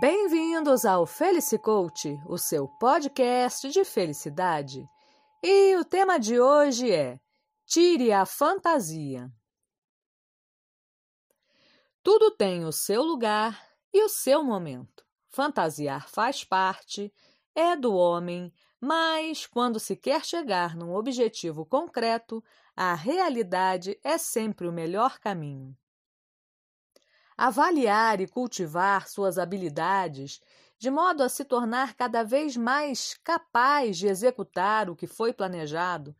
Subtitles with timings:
[0.00, 4.84] Bem-vindos ao Felicicoach, o seu podcast de felicidade.
[5.40, 7.20] E o tema de hoje é
[7.64, 9.30] Tire a fantasia.
[12.02, 15.06] Tudo tem o seu lugar e o seu momento.
[15.28, 17.14] Fantasiar faz parte,
[17.54, 22.42] é do homem, mas quando se quer chegar num objetivo concreto,
[22.74, 25.76] a realidade é sempre o melhor caminho.
[27.36, 30.40] Avaliar e cultivar suas habilidades
[30.78, 36.14] de modo a se tornar cada vez mais capaz de executar o que foi planejado,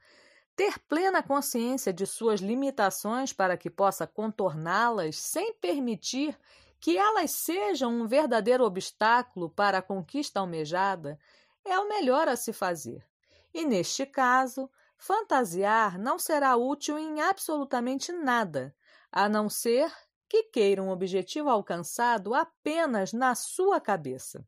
[0.57, 6.39] ter plena consciência de suas limitações para que possa contorná-las sem permitir
[6.81, 11.19] que elas sejam um verdadeiro obstáculo para a conquista almejada,
[11.65, 13.05] é o melhor a se fazer.
[13.53, 18.75] E neste caso, fantasiar não será útil em absolutamente nada,
[19.11, 19.93] a não ser
[20.29, 24.47] que queira um objetivo alcançado apenas na sua cabeça.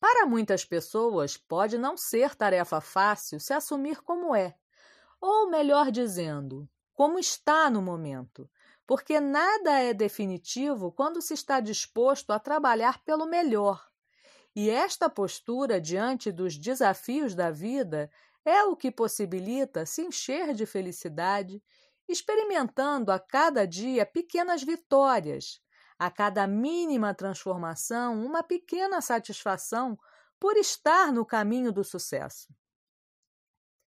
[0.00, 4.54] Para muitas pessoas, pode não ser tarefa fácil se assumir como é,
[5.20, 8.48] ou melhor dizendo, como está no momento,
[8.86, 13.88] porque nada é definitivo quando se está disposto a trabalhar pelo melhor.
[14.54, 18.10] E esta postura diante dos desafios da vida
[18.44, 21.62] é o que possibilita se encher de felicidade
[22.08, 25.60] experimentando a cada dia pequenas vitórias,
[25.98, 29.98] a cada mínima transformação, uma pequena satisfação
[30.38, 32.48] por estar no caminho do sucesso.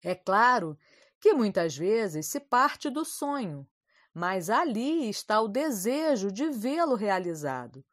[0.03, 0.77] É claro
[1.21, 3.67] que muitas vezes se parte do sonho,
[4.13, 7.85] mas ali está o desejo de vê-lo realizado.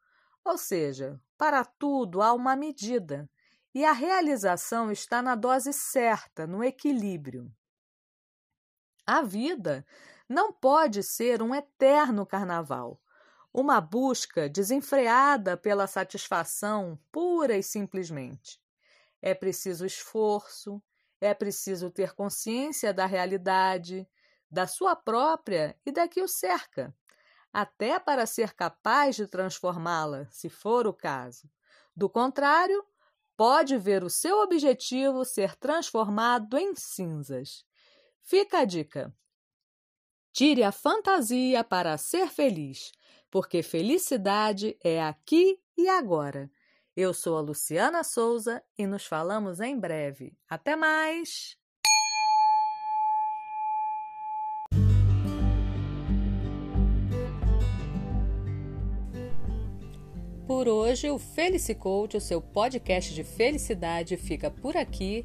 [0.44, 3.30] Ou seja, para tudo há uma medida,
[3.72, 7.50] e a realização está na dose certa, no equilíbrio.
[9.12, 9.84] A vida
[10.28, 13.02] não pode ser um eterno carnaval,
[13.52, 18.62] uma busca desenfreada pela satisfação pura e simplesmente.
[19.20, 20.80] É preciso esforço,
[21.20, 24.08] é preciso ter consciência da realidade,
[24.48, 26.94] da sua própria e da que o cerca,
[27.52, 31.50] até para ser capaz de transformá-la, se for o caso.
[31.96, 32.86] Do contrário,
[33.36, 37.68] pode ver o seu objetivo ser transformado em cinzas.
[38.30, 39.12] Fica a dica:
[40.32, 42.92] tire a fantasia para ser feliz,
[43.28, 46.48] porque felicidade é aqui e agora.
[46.96, 50.38] Eu sou a Luciana Souza e nos falamos em breve.
[50.48, 51.56] Até mais!
[60.46, 65.24] Por hoje, o Felicicoach, o seu podcast de felicidade, fica por aqui.